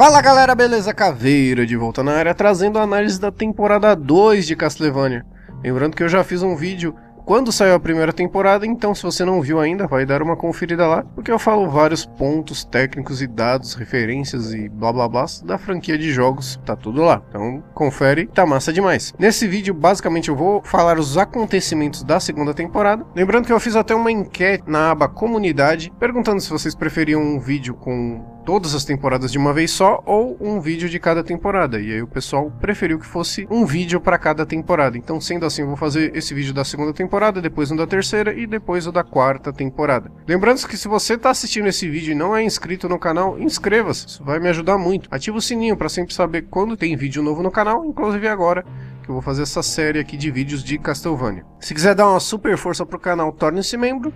[0.00, 0.94] Fala galera, beleza?
[0.94, 5.26] Caveira de volta na área trazendo a análise da temporada 2 de Castlevania.
[5.62, 9.24] Lembrando que eu já fiz um vídeo quando saiu a primeira temporada, então se você
[9.24, 13.26] não viu ainda, vai dar uma conferida lá, porque eu falo vários pontos técnicos e
[13.26, 17.22] dados, referências e blá blá blá da franquia de jogos, tá tudo lá.
[17.28, 19.12] Então confere, tá massa demais.
[19.18, 23.04] Nesse vídeo, basicamente eu vou falar os acontecimentos da segunda temporada.
[23.14, 27.38] Lembrando que eu fiz até uma enquete na aba comunidade, perguntando se vocês preferiam um
[27.38, 31.80] vídeo com todas as temporadas de uma vez só ou um vídeo de cada temporada.
[31.80, 34.96] E aí o pessoal preferiu que fosse um vídeo para cada temporada.
[34.98, 37.09] Então, sendo assim, eu vou fazer esse vídeo da segunda temporada,
[37.42, 40.10] depois um da terceira e depois o da quarta temporada.
[40.28, 44.06] Lembrando que se você está assistindo esse vídeo e não é inscrito no canal, inscreva-se.
[44.06, 45.08] Isso vai me ajudar muito.
[45.10, 48.64] Ativa o sininho para sempre saber quando tem vídeo novo no canal, inclusive agora
[49.02, 51.44] que eu vou fazer essa série aqui de vídeos de Castlevania.
[51.58, 54.12] Se quiser dar uma super força pro canal, torne-se membro.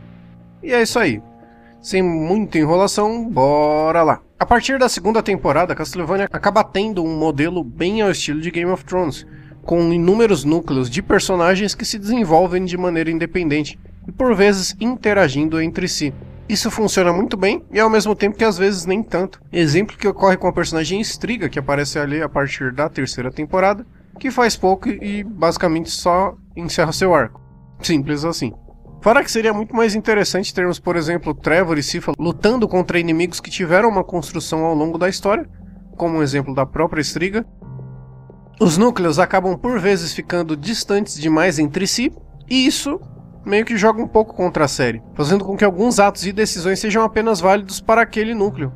[0.63, 1.21] E é isso aí.
[1.81, 4.21] Sem muita enrolação, bora lá!
[4.39, 8.71] A partir da segunda temporada, Castlevania acaba tendo um modelo bem ao estilo de Game
[8.71, 9.27] of Thrones,
[9.65, 15.61] com inúmeros núcleos de personagens que se desenvolvem de maneira independente e por vezes interagindo
[15.61, 16.13] entre si.
[16.49, 19.41] Isso funciona muito bem e ao mesmo tempo que às vezes nem tanto.
[19.51, 23.87] Exemplo que ocorre com a personagem Striga, que aparece ali a partir da terceira temporada,
[24.21, 27.41] que faz pouco e basicamente só encerra seu arco.
[27.81, 28.53] Simples assim.
[29.01, 33.41] Fora que seria muito mais interessante termos, por exemplo, Trevor e Sifa lutando contra inimigos
[33.41, 35.49] que tiveram uma construção ao longo da história,
[35.97, 37.45] como um exemplo da própria Striga.
[38.61, 42.13] Os núcleos acabam por vezes ficando distantes demais entre si,
[42.49, 43.01] e isso
[43.45, 46.79] meio que joga um pouco contra a série, fazendo com que alguns atos e decisões
[46.79, 48.73] sejam apenas válidos para aquele núcleo.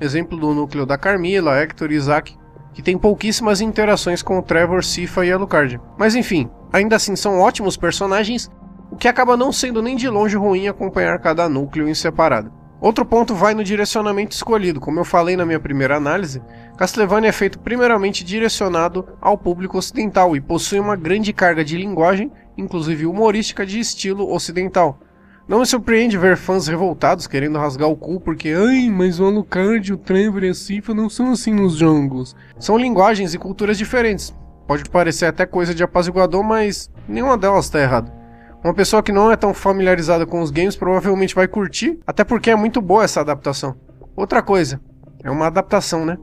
[0.00, 2.36] Exemplo do núcleo da Carmila, Hector e Isaac,
[2.74, 5.80] que tem pouquíssimas interações com o Trevor, Sifa e Alucard.
[5.98, 8.50] Mas enfim, ainda assim são ótimos personagens
[8.90, 12.52] o que acaba não sendo nem de longe ruim acompanhar cada núcleo em separado.
[12.82, 14.80] Outro ponto vai no direcionamento escolhido.
[14.80, 16.42] Como eu falei na minha primeira análise,
[16.76, 22.32] Castlevania é feito primeiramente direcionado ao público ocidental e possui uma grande carga de linguagem,
[22.58, 24.98] inclusive humorística de estilo ocidental.
[25.46, 29.92] Não me surpreende ver fãs revoltados querendo rasgar o cu porque ai, mas o Alucard,
[29.92, 32.34] o Trevor e a Sifa não são assim nos jogos.
[32.58, 34.34] São linguagens e culturas diferentes.
[34.66, 38.21] Pode parecer até coisa de apaziguador, mas nenhuma delas está errada.
[38.64, 42.50] Uma pessoa que não é tão familiarizada com os games provavelmente vai curtir, até porque
[42.50, 43.74] é muito boa essa adaptação.
[44.14, 44.80] Outra coisa,
[45.24, 46.16] é uma adaptação, né?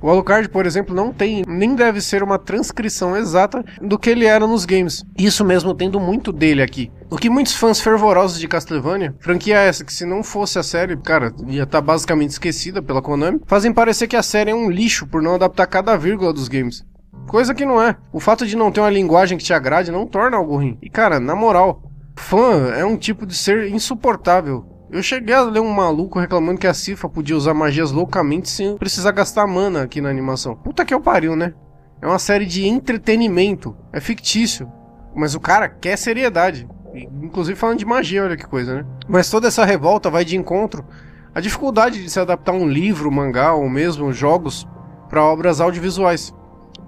[0.00, 4.26] O Alucard, por exemplo, não tem, nem deve ser uma transcrição exata do que ele
[4.26, 5.04] era nos games.
[5.16, 6.90] Isso mesmo tendo muito dele aqui.
[7.10, 10.96] O que muitos fãs fervorosos de Castlevania, franquia essa que se não fosse a série,
[10.96, 14.70] cara, ia estar tá basicamente esquecida pela Konami, fazem parecer que a série é um
[14.70, 16.84] lixo por não adaptar cada vírgula dos games.
[17.26, 17.96] Coisa que não é.
[18.12, 20.78] O fato de não ter uma linguagem que te agrade não torna algo ruim.
[20.80, 21.82] E cara, na moral,
[22.16, 24.64] fã é um tipo de ser insuportável.
[24.90, 28.76] Eu cheguei a ler um maluco reclamando que a Cifa podia usar magias loucamente sem
[28.76, 30.54] precisar gastar mana aqui na animação.
[30.54, 31.54] Puta que eu pariu, né?
[32.00, 33.76] É uma série de entretenimento.
[33.92, 34.70] É fictício.
[35.16, 36.68] Mas o cara quer seriedade.
[36.94, 38.86] Inclusive falando de magia, olha que coisa, né?
[39.08, 40.84] Mas toda essa revolta vai de encontro
[41.34, 44.68] à dificuldade de se adaptar um livro, mangá ou mesmo jogos
[45.08, 46.32] para obras audiovisuais.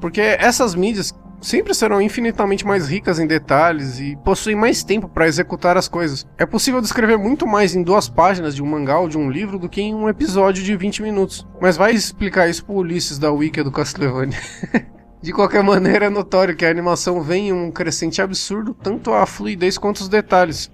[0.00, 5.26] Porque essas mídias sempre serão infinitamente mais ricas em detalhes e possuem mais tempo para
[5.26, 6.26] executar as coisas.
[6.38, 9.58] É possível descrever muito mais em duas páginas de um mangá ou de um livro
[9.58, 11.46] do que em um episódio de 20 minutos.
[11.60, 14.38] Mas vai explicar isso pro Ulisses da Wiki do Castlevania.
[15.22, 19.26] de qualquer maneira, é notório que a animação vem em um crescente absurdo, tanto a
[19.26, 20.70] fluidez quanto os detalhes.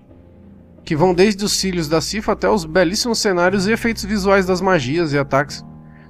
[0.85, 4.61] Que vão desde os cílios da Cifa até os belíssimos cenários e efeitos visuais das
[4.61, 5.65] magias e ataques.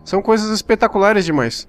[0.05, 1.69] São coisas espetaculares demais.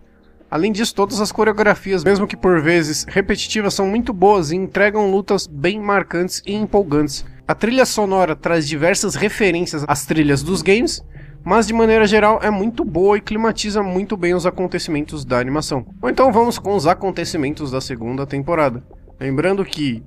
[0.53, 5.09] Além disso, todas as coreografias, mesmo que por vezes repetitivas, são muito boas e entregam
[5.09, 7.25] lutas bem marcantes e empolgantes.
[7.47, 11.03] A trilha sonora traz diversas referências às trilhas dos games,
[11.43, 15.87] mas de maneira geral é muito boa e climatiza muito bem os acontecimentos da animação.
[15.99, 18.83] Ou então vamos com os acontecimentos da segunda temporada.
[19.19, 20.03] Lembrando que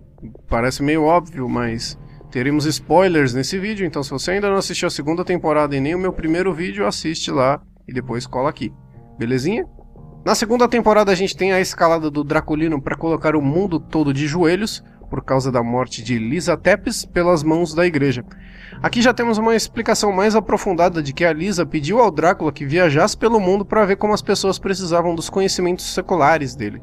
[0.48, 1.98] parece meio óbvio, mas
[2.30, 5.96] teremos spoilers nesse vídeo, então se você ainda não assistiu a segunda temporada e nem
[5.96, 8.72] o meu primeiro vídeo, assiste lá e depois cola aqui.
[9.18, 9.66] Belezinha?
[10.26, 14.12] Na segunda temporada a gente tem a escalada do Draculino para colocar o mundo todo
[14.12, 18.24] de joelhos por causa da morte de Lisa Tepes pelas mãos da igreja.
[18.82, 22.66] Aqui já temos uma explicação mais aprofundada de que a Lisa pediu ao Drácula que
[22.66, 26.82] viajasse pelo mundo para ver como as pessoas precisavam dos conhecimentos seculares dele.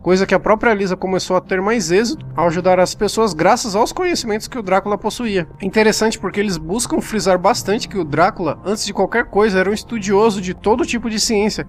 [0.00, 3.76] Coisa que a própria Lisa começou a ter mais êxito ao ajudar as pessoas graças
[3.76, 5.46] aos conhecimentos que o Drácula possuía.
[5.60, 9.68] É interessante porque eles buscam frisar bastante que o Drácula, antes de qualquer coisa, era
[9.68, 11.68] um estudioso de todo tipo de ciência,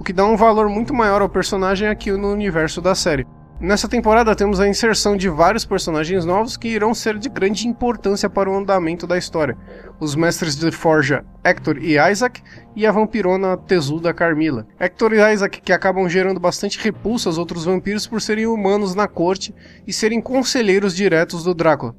[0.00, 3.26] o que dá um valor muito maior ao personagem aqui no universo da série.
[3.60, 8.30] Nessa temporada temos a inserção de vários personagens novos que irão ser de grande importância
[8.30, 9.58] para o andamento da história.
[10.00, 12.42] Os mestres de forja Hector e Isaac
[12.74, 14.66] e a vampirona tesuda Carmila.
[14.78, 19.06] Hector e Isaac que acabam gerando bastante repulsa aos outros vampiros por serem humanos na
[19.06, 19.54] corte
[19.86, 21.94] e serem conselheiros diretos do Drácula.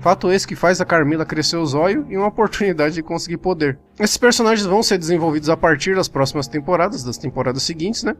[0.00, 3.78] Fato esse que faz a Carmila crescer os olhos e uma oportunidade de conseguir poder.
[3.98, 8.14] Esses personagens vão ser desenvolvidos a partir das próximas temporadas, das temporadas seguintes, né?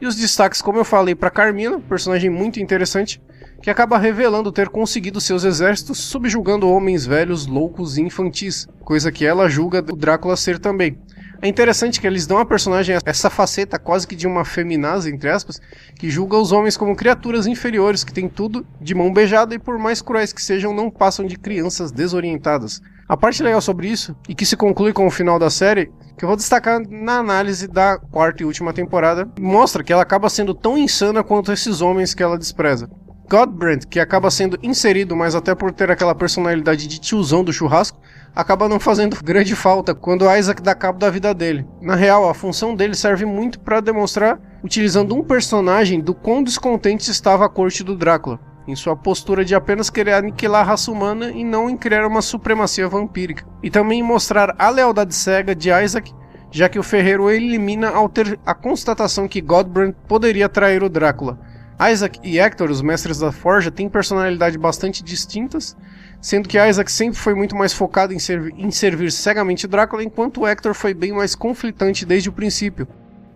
[0.00, 3.22] E os destaques, como eu falei, para Carmila, personagem muito interessante,
[3.62, 9.24] que acaba revelando ter conseguido seus exércitos subjugando homens velhos, loucos e infantis, coisa que
[9.24, 10.98] ela julga o Drácula ser também.
[11.42, 15.28] É interessante que eles dão a personagem essa faceta quase que de uma feminazi, entre
[15.28, 15.60] aspas,
[15.98, 19.78] que julga os homens como criaturas inferiores que têm tudo de mão beijada e por
[19.78, 22.80] mais cruéis que sejam, não passam de crianças desorientadas.
[23.06, 26.24] A parte legal sobre isso, e que se conclui com o final da série, que
[26.24, 30.54] eu vou destacar na análise da quarta e última temporada, mostra que ela acaba sendo
[30.54, 32.88] tão insana quanto esses homens que ela despreza.
[33.28, 38.00] Godbrand, que acaba sendo inserido, mas até por ter aquela personalidade de tiozão do churrasco,
[38.34, 41.66] acaba não fazendo grande falta quando Isaac dá cabo da vida dele.
[41.80, 47.10] Na real, a função dele serve muito para demonstrar, utilizando um personagem, do quão descontente
[47.10, 51.30] estava a corte do Drácula em sua postura de apenas querer aniquilar a raça humana
[51.30, 53.44] e não em criar uma supremacia vampírica.
[53.62, 56.12] E também mostrar a lealdade cega de Isaac,
[56.50, 61.38] já que o ferreiro elimina ao ter a constatação que Godbrand poderia trair o Drácula.
[61.80, 65.76] Isaac e Hector, os mestres da forja, têm personalidades bastante distintas,
[66.20, 68.18] sendo que Isaac sempre foi muito mais focado em,
[68.56, 72.86] em servir cegamente Drácula, enquanto Hector foi bem mais conflitante desde o princípio,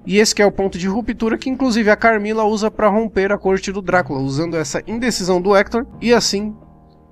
[0.06, 3.36] e esse é o ponto de ruptura que inclusive a Carmila usa para romper a
[3.36, 6.56] corte do Drácula, usando essa indecisão do Hector e assim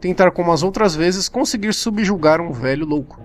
[0.00, 3.20] tentar como as outras vezes conseguir subjugar um velho louco.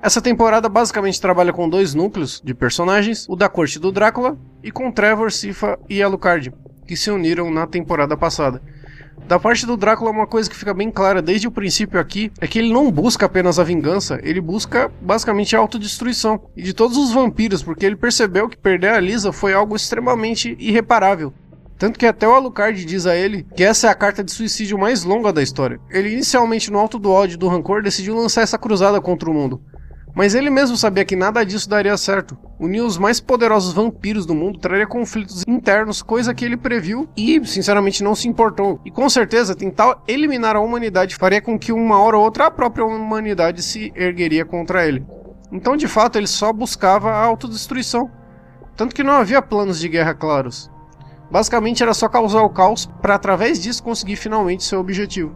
[0.00, 4.70] Essa temporada basicamente trabalha com dois núcleos de personagens, o da corte do Drácula e
[4.70, 6.50] com Trevor, Sifa e Alucard,
[6.90, 8.60] que se uniram na temporada passada.
[9.28, 12.48] Da parte do Drácula, uma coisa que fica bem clara desde o princípio aqui é
[12.48, 16.50] que ele não busca apenas a vingança, ele busca basicamente a autodestruição.
[16.56, 20.56] E de todos os vampiros, porque ele percebeu que perder a Lisa foi algo extremamente
[20.58, 21.32] irreparável.
[21.78, 24.76] Tanto que até o Alucard diz a ele que essa é a carta de suicídio
[24.76, 25.78] mais longa da história.
[25.90, 29.32] Ele inicialmente, no alto do ódio e do rancor, decidiu lançar essa cruzada contra o
[29.32, 29.62] mundo.
[30.20, 32.36] Mas ele mesmo sabia que nada disso daria certo.
[32.58, 37.42] Unir os mais poderosos vampiros do mundo traria conflitos internos, coisa que ele previu e,
[37.46, 38.78] sinceramente, não se importou.
[38.84, 42.50] E com certeza, tentar eliminar a humanidade faria com que uma hora ou outra a
[42.50, 45.06] própria humanidade se ergueria contra ele.
[45.50, 48.10] Então, de fato, ele só buscava a autodestruição.
[48.76, 50.70] Tanto que não havia planos de guerra claros.
[51.30, 55.34] Basicamente era só causar o caos para através disso conseguir finalmente seu objetivo.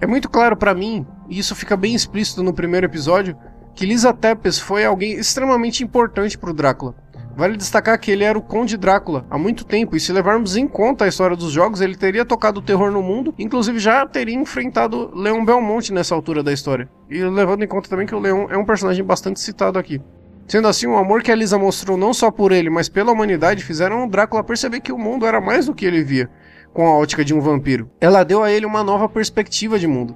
[0.00, 3.36] É muito claro para mim, e isso fica bem explícito no primeiro episódio,
[3.74, 6.94] que Lisa Tepes foi alguém extremamente importante para o Drácula.
[7.36, 10.68] Vale destacar que ele era o Conde Drácula há muito tempo, e se levarmos em
[10.68, 14.36] conta a história dos jogos, ele teria tocado o terror no mundo, inclusive já teria
[14.36, 16.88] enfrentado Leon Belmonte nessa altura da história.
[17.10, 20.00] E levando em conta também que o Leon é um personagem bastante citado aqui.
[20.46, 23.64] Sendo assim, o amor que a Lisa mostrou não só por ele, mas pela humanidade
[23.64, 26.30] fizeram o Drácula perceber que o mundo era mais do que ele via,
[26.72, 27.90] com a ótica de um vampiro.
[28.00, 30.14] Ela deu a ele uma nova perspectiva de mundo.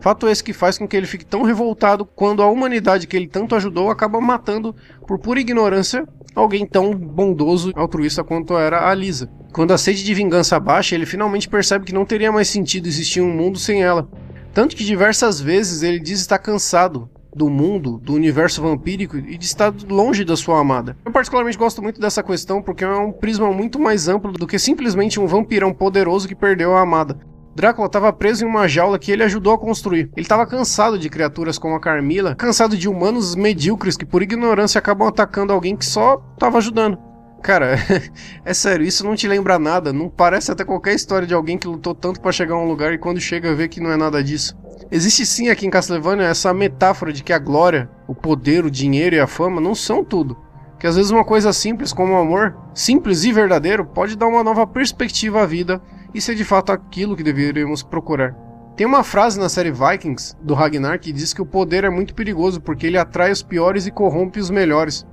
[0.00, 3.26] Fato esse que faz com que ele fique tão revoltado quando a humanidade que ele
[3.26, 4.74] tanto ajudou acaba matando,
[5.06, 9.30] por pura ignorância, alguém tão bondoso e altruísta quanto era a Lisa.
[9.52, 13.20] Quando a sede de vingança baixa, ele finalmente percebe que não teria mais sentido existir
[13.20, 14.08] um mundo sem ela.
[14.52, 19.44] Tanto que diversas vezes ele diz estar cansado do mundo, do universo vampírico e de
[19.44, 20.96] estar longe da sua amada.
[21.04, 24.58] Eu particularmente gosto muito dessa questão porque é um prisma muito mais amplo do que
[24.58, 27.18] simplesmente um vampirão poderoso que perdeu a amada.
[27.56, 30.10] Drácula estava preso em uma jaula que ele ajudou a construir.
[30.14, 34.78] Ele estava cansado de criaturas como a Carmila, cansado de humanos medíocres que por ignorância
[34.78, 36.98] acabam atacando alguém que só estava ajudando.
[37.42, 37.76] Cara,
[38.44, 41.66] é sério, isso não te lembra nada, não parece até qualquer história de alguém que
[41.66, 44.22] lutou tanto para chegar a um lugar e quando chega vê que não é nada
[44.22, 44.54] disso.
[44.90, 49.16] Existe sim aqui em Castlevania essa metáfora de que a glória, o poder, o dinheiro
[49.16, 50.36] e a fama não são tudo.
[50.78, 54.44] Que às vezes uma coisa simples como o amor, simples e verdadeiro, pode dar uma
[54.44, 55.80] nova perspectiva à vida
[56.16, 58.34] isso é de fato aquilo que deveríamos procurar.
[58.74, 62.14] Tem uma frase na série Vikings, do Ragnar, que diz que o poder é muito
[62.14, 65.06] perigoso porque ele atrai os piores e corrompe os melhores.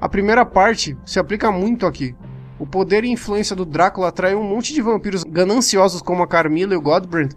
[0.00, 2.14] A primeira parte se aplica muito aqui.
[2.60, 6.74] O poder e influência do Drácula atraiu um monte de vampiros gananciosos como a Carmilla
[6.74, 7.30] e o Godbrand,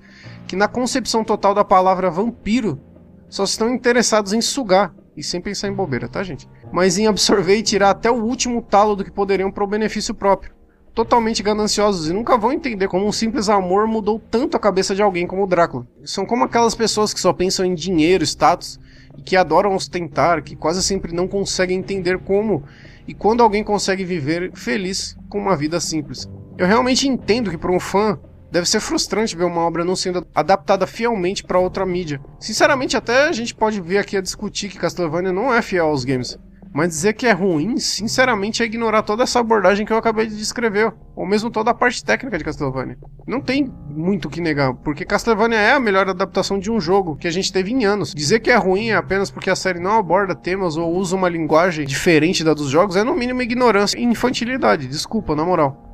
[0.47, 2.79] que na concepção total da palavra vampiro
[3.27, 6.47] só estão interessados em sugar, e sem pensar em bobeira, tá gente?
[6.71, 10.13] Mas em absorver e tirar até o último talo do que poderiam para o benefício
[10.13, 10.53] próprio
[10.93, 15.01] totalmente gananciosos e nunca vão entender como um simples amor mudou tanto a cabeça de
[15.01, 15.87] alguém como o Drácula.
[16.03, 18.79] São como aquelas pessoas que só pensam em dinheiro, status
[19.17, 22.63] e que adoram ostentar, que quase sempre não conseguem entender como
[23.07, 26.29] e quando alguém consegue viver feliz com uma vida simples.
[26.57, 28.19] Eu realmente entendo que para um fã
[28.51, 32.21] deve ser frustrante ver uma obra não sendo adaptada fielmente para outra mídia.
[32.39, 36.05] Sinceramente, até a gente pode vir aqui a discutir que Castlevania não é fiel aos
[36.05, 36.37] games.
[36.73, 40.35] Mas dizer que é ruim, sinceramente, é ignorar toda essa abordagem que eu acabei de
[40.35, 42.97] descrever, ou mesmo toda a parte técnica de Castlevania.
[43.27, 47.15] Não tem muito o que negar, porque Castlevania é a melhor adaptação de um jogo
[47.15, 48.11] que a gente teve em anos.
[48.15, 51.29] Dizer que é ruim é apenas porque a série não aborda temas ou usa uma
[51.29, 55.91] linguagem diferente da dos jogos é no mínimo ignorância e infantilidade, desculpa, na moral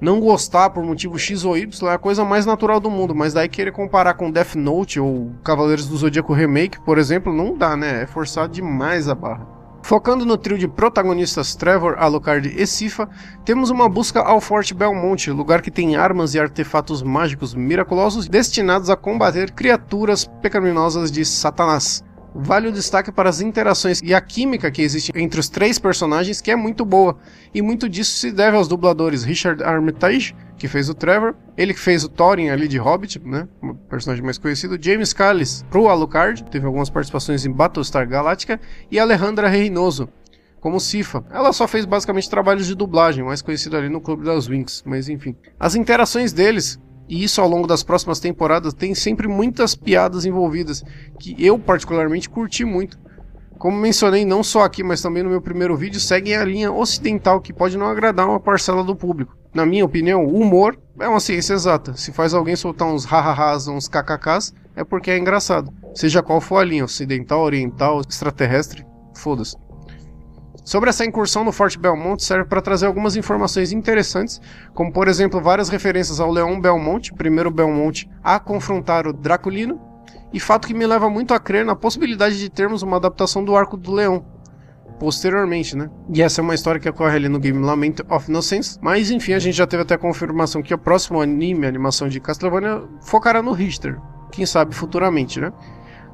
[0.00, 3.32] não gostar por motivo X ou Y é a coisa mais natural do mundo, mas
[3.32, 7.74] daí querer comparar com Death Note ou Cavaleiros do Zodíaco Remake, por exemplo, não dá,
[7.74, 8.02] né?
[8.02, 9.53] É forçado demais a barra.
[9.84, 13.06] Focando no trio de protagonistas Trevor, Alucard e Sifa,
[13.44, 18.88] temos uma busca ao Forte Belmont, lugar que tem armas e artefatos mágicos miraculosos destinados
[18.88, 22.02] a combater criaturas pecaminosas de Satanás.
[22.34, 26.40] Vale o destaque para as interações e a química que existe entre os três personagens,
[26.40, 27.18] que é muito boa,
[27.52, 31.80] e muito disso se deve aos dubladores Richard Armitage, que fez o Trevor, ele que
[31.80, 36.44] fez o Thorin ali de Hobbit, né, o personagem mais conhecido, James Callis pro Alucard,
[36.44, 40.08] teve algumas participações em Battlestar Galactica, e Alejandra Reynoso,
[40.60, 41.24] como Sifa.
[41.30, 45.08] Ela só fez basicamente trabalhos de dublagem, mais conhecido ali no Clube das Winx, mas
[45.08, 45.36] enfim.
[45.58, 50.82] As interações deles e isso ao longo das próximas temporadas tem sempre muitas piadas envolvidas,
[51.18, 52.98] que eu particularmente curti muito.
[53.58, 57.40] Como mencionei não só aqui, mas também no meu primeiro vídeo, seguem a linha ocidental
[57.40, 59.36] que pode não agradar uma parcela do público.
[59.54, 61.96] Na minha opinião, o humor é uma ciência exata.
[61.96, 65.72] Se faz alguém soltar uns ha-ha-has, uns kkks, é porque é engraçado.
[65.94, 68.84] Seja qual for a linha, ocidental, oriental, extraterrestre,
[69.16, 69.56] foda-se.
[70.64, 74.40] Sobre essa incursão no Forte Belmont serve para trazer algumas informações interessantes,
[74.74, 79.80] como por exemplo várias referências ao Leão Belmont, primeiro Belmont a confrontar o Draculino,
[80.32, 83.54] e fato que me leva muito a crer na possibilidade de termos uma adaptação do
[83.54, 84.24] Arco do Leão,
[84.98, 85.90] posteriormente, né?
[86.12, 89.32] E essa é uma história que ocorre ali no game Lament of Innocence, mas enfim,
[89.32, 92.82] a gente já teve até a confirmação que o próximo anime, a animação de Castlevania,
[93.00, 93.98] focará no Richter,
[94.30, 95.52] quem sabe futuramente, né?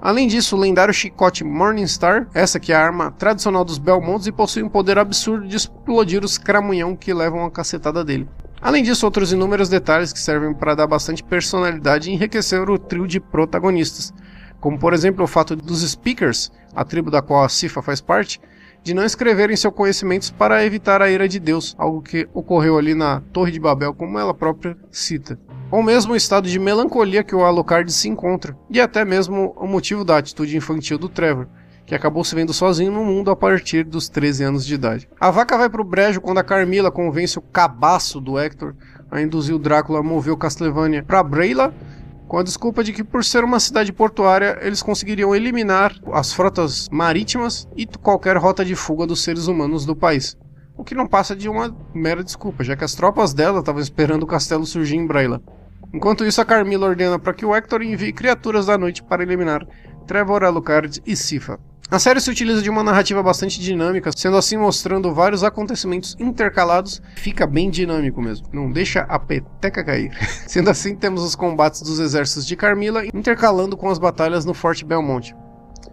[0.03, 4.33] Além disso, o lendário chicote Morningstar, essa que é a arma tradicional dos Belmonts e
[4.33, 8.27] possui um poder absurdo de explodir os cramunhão que levam a cacetada dele.
[8.63, 13.07] Além disso, outros inúmeros detalhes que servem para dar bastante personalidade e enriquecer o trio
[13.07, 14.13] de protagonistas,
[14.59, 18.41] como por exemplo o fato dos Speakers, a tribo da qual a Sifa faz parte,
[18.83, 22.95] de não escreverem seus conhecimentos para evitar a ira de Deus, algo que ocorreu ali
[22.95, 25.39] na Torre de Babel, como ela própria cita
[25.71, 29.67] ou mesmo o estado de melancolia que o Alucard se encontra, e até mesmo o
[29.67, 31.47] motivo da atitude infantil do Trevor,
[31.87, 35.09] que acabou se vendo sozinho no mundo a partir dos 13 anos de idade.
[35.21, 38.75] A vaca vai pro brejo quando a Carmila convence o cabaço do Hector
[39.11, 41.75] a induzir o Drácula a mover o Castlevania para Breila,
[42.31, 46.89] com a desculpa de que por ser uma cidade portuária, eles conseguiriam eliminar as frotas
[46.89, 50.39] marítimas e qualquer rota de fuga dos seres humanos do país.
[50.77, 54.23] O que não passa de uma mera desculpa, já que as tropas dela estavam esperando
[54.23, 55.43] o castelo surgir em Breila.
[55.93, 59.67] Enquanto isso, a Carmila ordena para que o Hector envie criaturas da noite para eliminar
[60.07, 61.59] Trevor, Alucard e Sifa.
[61.91, 67.03] A série se utiliza de uma narrativa bastante dinâmica, sendo assim mostrando vários acontecimentos intercalados.
[67.17, 70.13] Fica bem dinâmico mesmo, não deixa a peteca cair.
[70.47, 74.85] sendo assim, temos os combates dos exércitos de Carmila intercalando com as batalhas no Forte
[74.85, 75.35] Belmont,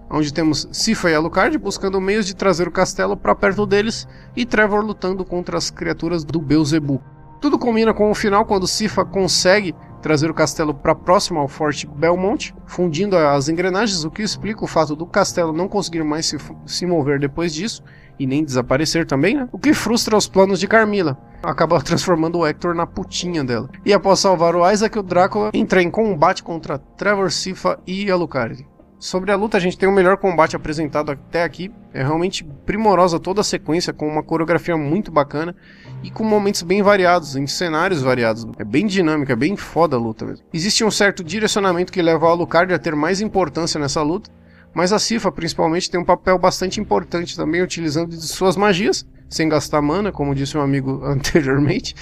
[0.08, 4.46] onde temos Sifa e Alucard buscando meios de trazer o castelo para perto deles e
[4.46, 7.02] Trevor lutando contra as criaturas do Beelzebub.
[7.42, 11.88] Tudo combina com o final quando Sifa consegue trazer o castelo para próximo ao Forte
[11.88, 16.38] Belmont, fundindo as engrenagens, o que explica o fato do castelo não conseguir mais se,
[16.66, 17.84] se mover depois disso
[18.20, 19.48] e nem desaparecer também, né?
[19.52, 21.18] O que frustra os planos de Carmila.
[21.44, 23.70] Acaba transformando o Hector na putinha dela.
[23.86, 28.66] E após salvar o Isaac, o Drácula entra em combate contra Trevor, Sifa e Alucard.
[29.00, 31.72] Sobre a luta, a gente tem o melhor combate apresentado até aqui.
[31.94, 35.56] É realmente primorosa toda a sequência, com uma coreografia muito bacana
[36.02, 38.48] e com momentos bem variados, em cenários variados.
[38.58, 40.46] É bem dinâmica, é bem foda a luta mesmo.
[40.52, 44.32] Existe um certo direcionamento que leva o Alucard a ter mais importância nessa luta,
[44.74, 49.48] mas a Sifa principalmente tem um papel bastante importante também, utilizando de suas magias, sem
[49.48, 51.96] gastar mana, como disse um amigo anteriormente.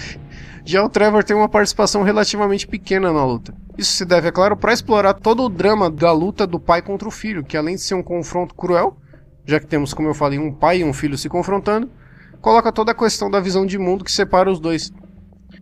[0.64, 3.54] Já o Trevor tem uma participação relativamente pequena na luta.
[3.78, 7.08] Isso se deve, é claro, para explorar todo o drama da luta do pai contra
[7.08, 8.96] o filho, que além de ser um confronto cruel,
[9.46, 11.90] já que temos, como eu falei, um pai e um filho se confrontando,
[12.42, 14.94] coloca toda a questão da visão de mundo que separa os dois.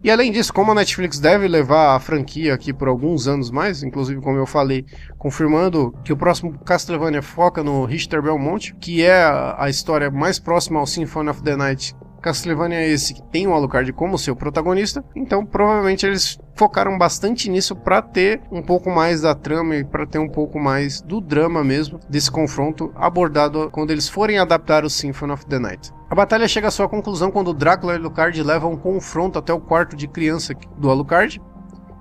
[0.04, 3.84] E além disso, como a Netflix deve levar a franquia aqui por alguns anos mais,
[3.84, 4.86] inclusive como eu falei,
[5.18, 9.24] confirmando que o próximo Castlevania foca no Richter Belmont, que é
[9.58, 13.54] a história mais próxima ao Symphony of the Night Castlevania é esse que tem o
[13.54, 19.20] Alucard como seu protagonista, então provavelmente eles focaram bastante nisso para ter um pouco mais
[19.20, 23.92] da trama e para ter um pouco mais do drama mesmo desse confronto abordado quando
[23.92, 25.92] eles forem adaptar o Symphony of the Night.
[26.10, 29.60] A batalha chega à sua conclusão quando Drácula e Alucard levam um confronto até o
[29.60, 31.42] quarto de criança do Alucard,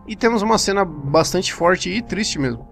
[0.07, 2.72] e temos uma cena bastante forte e triste mesmo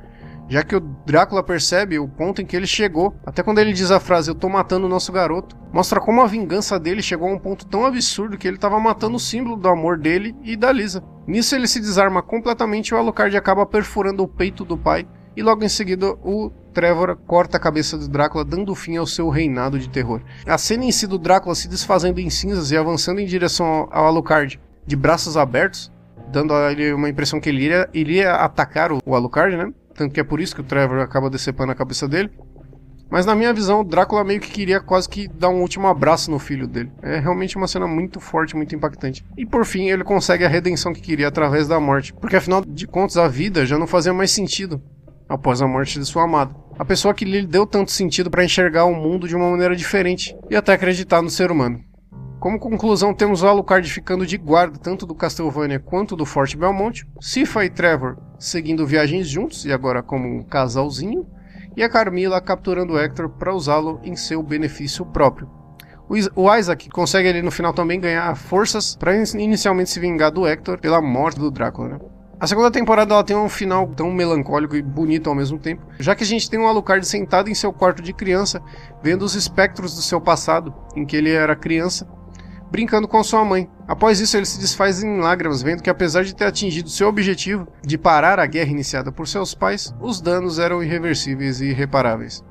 [0.50, 3.92] já que o Drácula percebe o ponto em que ele chegou, até quando ele diz
[3.92, 7.33] a frase eu tô matando o nosso garoto, mostra como a vingança dele chegou a
[7.33, 10.73] um ponto tão absurdo que ele estava matando o símbolo do amor dele e da
[10.73, 11.04] Lisa.
[11.25, 15.42] Nisso ele se desarma completamente e o Alucard acaba perfurando o peito do pai, e
[15.42, 19.78] logo em seguida o Trevor corta a cabeça do Drácula, dando fim ao seu reinado
[19.78, 20.21] de terror.
[20.45, 24.07] A cena em si do Drácula se desfazendo em cinzas e avançando em direção ao
[24.07, 25.92] Alucard de braços abertos,
[26.33, 29.73] dando a ele uma impressão que ele iria, iria atacar o Alucard, né?
[29.94, 32.30] Tanto que é por isso que o Trevor acaba decepando a cabeça dele.
[33.11, 36.30] Mas na minha visão, o Drácula meio que queria quase que dar um último abraço
[36.30, 36.92] no filho dele.
[37.02, 39.25] É realmente uma cena muito forte, muito impactante.
[39.37, 42.12] E por fim, ele consegue a redenção que queria através da morte.
[42.14, 44.80] Porque afinal de contas, a vida já não fazia mais sentido
[45.28, 46.54] após a morte de sua amada.
[46.78, 50.37] A pessoa que lhe deu tanto sentido para enxergar o mundo de uma maneira diferente
[50.49, 51.80] e até acreditar no ser humano.
[52.38, 57.06] Como conclusão, temos o Alucard ficando de guarda tanto do Castlevania quanto do Forte Belmont,
[57.20, 61.26] Sifa e Trevor seguindo viagens juntos e agora como um casalzinho,
[61.76, 65.49] e a Carmila capturando Hector para usá-lo em seu benefício próprio.
[66.35, 70.80] O Isaac consegue ali no final também ganhar forças para inicialmente se vingar do Hector
[70.80, 71.90] pela morte do Drácula.
[71.90, 71.99] Né?
[72.40, 76.16] A segunda temporada ela tem um final tão melancólico e bonito ao mesmo tempo, já
[76.16, 78.61] que a gente tem um Alucard sentado em seu quarto de criança,
[79.02, 82.09] vendo os espectros do seu passado, em que ele era criança,
[82.70, 83.68] brincando com sua mãe.
[83.86, 87.66] Após isso, ele se desfaz em lágrimas, vendo que apesar de ter atingido seu objetivo
[87.82, 92.44] de parar a guerra iniciada por seus pais, os danos eram irreversíveis e irreparáveis.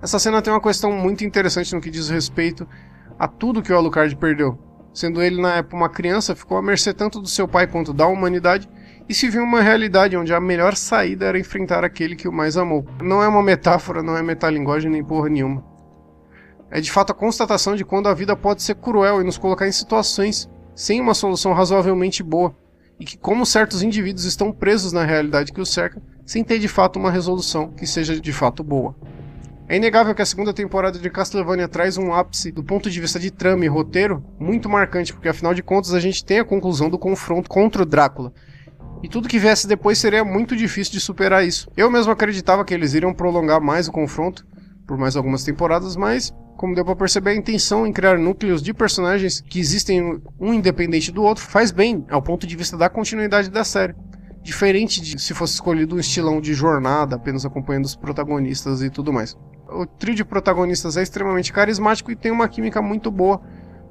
[0.00, 2.66] Essa cena tem uma questão muito interessante no que diz respeito
[3.18, 4.58] a tudo que o Alucard perdeu.
[4.94, 8.06] Sendo ele na época uma criança, ficou à mercê tanto do seu pai quanto da
[8.06, 8.68] humanidade
[9.08, 12.56] e se viu uma realidade onde a melhor saída era enfrentar aquele que o mais
[12.56, 12.86] amou.
[13.02, 15.69] Não é uma metáfora, não é metalinguagem nem porra nenhuma
[16.70, 19.66] é de fato a constatação de quando a vida pode ser cruel e nos colocar
[19.66, 22.54] em situações sem uma solução razoavelmente boa,
[22.98, 26.68] e que como certos indivíduos estão presos na realidade que os cerca, sem ter de
[26.68, 28.94] fato uma resolução que seja de fato boa.
[29.68, 33.20] É inegável que a segunda temporada de Castlevania traz um ápice do ponto de vista
[33.20, 36.90] de trama e roteiro muito marcante, porque afinal de contas a gente tem a conclusão
[36.90, 38.32] do confronto contra o Drácula.
[39.02, 41.70] E tudo que viesse depois seria muito difícil de superar isso.
[41.76, 44.44] Eu mesmo acreditava que eles iriam prolongar mais o confronto
[44.86, 48.74] por mais algumas temporadas, mas como deu para perceber, a intenção em criar núcleos de
[48.74, 53.48] personagens que existem um independente do outro faz bem ao ponto de vista da continuidade
[53.48, 53.94] da série.
[54.42, 59.10] Diferente de se fosse escolhido um estilão de jornada, apenas acompanhando os protagonistas e tudo
[59.10, 59.34] mais.
[59.70, 63.40] O trio de protagonistas é extremamente carismático e tem uma química muito boa,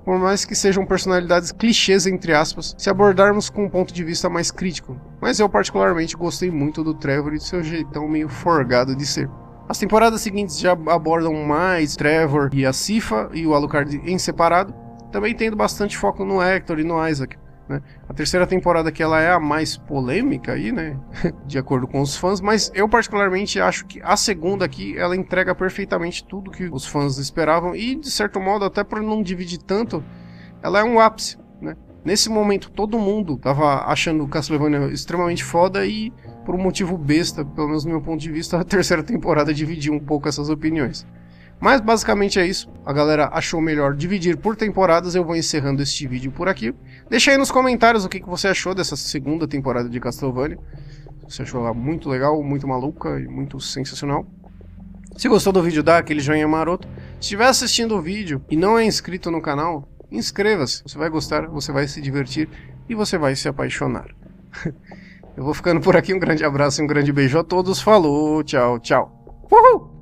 [0.05, 4.29] por mais que sejam personalidades clichês, entre aspas, se abordarmos com um ponto de vista
[4.29, 4.95] mais crítico.
[5.19, 9.27] Mas eu, particularmente, gostei muito do Trevor e de seu jeitão meio forgado de ser.
[9.69, 14.73] As temporadas seguintes já abordam mais Trevor e a Sifa e o Alucard em separado,
[15.11, 17.37] também tendo bastante foco no Hector e no Isaac.
[17.67, 17.79] Né?
[18.09, 20.97] A terceira temporada que ela é a mais polêmica aí, né?
[21.45, 25.53] de acordo com os fãs, mas eu particularmente acho que a segunda aqui ela entrega
[25.53, 30.03] perfeitamente tudo que os fãs esperavam e de certo modo até por não dividir tanto,
[30.63, 31.77] ela é um ápice, né?
[32.03, 36.11] Nesse momento todo mundo tava achando Castlevania extremamente foda e
[36.49, 39.93] por um motivo besta, pelo menos do meu ponto de vista, a terceira temporada dividiu
[39.93, 41.05] um pouco essas opiniões.
[41.59, 42.67] Mas basicamente é isso.
[42.83, 45.13] A galera achou melhor dividir por temporadas.
[45.13, 46.73] Eu vou encerrando este vídeo por aqui.
[47.07, 50.57] Deixa aí nos comentários o que, você achou dessa segunda temporada de Castlevania.
[51.27, 54.25] Você achou ela muito legal, muito maluca e muito sensacional.
[55.17, 56.87] Se gostou do vídeo, dá aquele joinha maroto.
[56.87, 60.81] Se estiver assistindo o vídeo e não é inscrito no canal, inscreva-se.
[60.81, 62.49] Você vai gostar, você vai se divertir
[62.89, 64.07] e você vai se apaixonar.
[65.39, 66.13] Eu vou ficando por aqui.
[66.13, 67.81] Um grande abraço e um grande beijo a todos.
[67.81, 69.09] Falou, tchau, tchau.
[69.49, 69.98] Uhul!